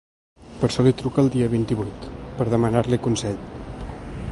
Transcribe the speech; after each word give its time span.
Per 0.61 0.65
això 0.67 0.85
li 0.87 0.93
truca 1.01 1.21
el 1.25 1.29
dia 1.35 1.51
vint-i-vuit, 1.51 2.09
per 2.39 2.49
demanar-li 2.55 3.03
consell. 3.09 3.41